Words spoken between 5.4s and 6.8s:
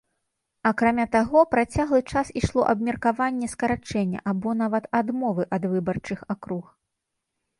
ад выбарчых акруг.